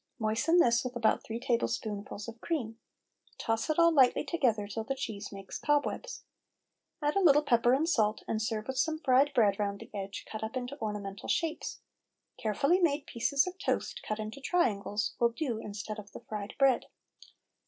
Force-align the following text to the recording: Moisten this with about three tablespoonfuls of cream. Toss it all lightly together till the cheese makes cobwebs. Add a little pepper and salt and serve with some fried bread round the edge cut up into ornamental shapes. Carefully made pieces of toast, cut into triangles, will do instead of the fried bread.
Moisten 0.17 0.57
this 0.57 0.83
with 0.83 0.95
about 0.95 1.23
three 1.23 1.39
tablespoonfuls 1.39 2.27
of 2.27 2.41
cream. 2.41 2.79
Toss 3.37 3.69
it 3.69 3.77
all 3.77 3.91
lightly 3.93 4.23
together 4.23 4.65
till 4.67 4.83
the 4.83 4.95
cheese 4.95 5.31
makes 5.31 5.59
cobwebs. 5.59 6.23
Add 7.03 7.15
a 7.15 7.19
little 7.19 7.43
pepper 7.43 7.73
and 7.73 7.87
salt 7.87 8.23
and 8.27 8.41
serve 8.41 8.65
with 8.65 8.79
some 8.79 8.97
fried 8.97 9.31
bread 9.35 9.59
round 9.59 9.79
the 9.79 9.91
edge 9.93 10.25
cut 10.27 10.43
up 10.43 10.57
into 10.57 10.75
ornamental 10.81 11.29
shapes. 11.29 11.81
Carefully 12.39 12.79
made 12.79 13.05
pieces 13.05 13.45
of 13.45 13.59
toast, 13.59 14.01
cut 14.01 14.17
into 14.17 14.41
triangles, 14.41 15.13
will 15.19 15.29
do 15.33 15.59
instead 15.59 15.99
of 15.99 16.13
the 16.13 16.21
fried 16.27 16.55
bread. 16.57 16.87